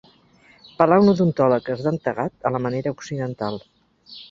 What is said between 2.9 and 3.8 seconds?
occidental.